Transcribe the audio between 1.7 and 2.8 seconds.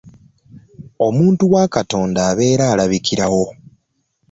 Katonda abeera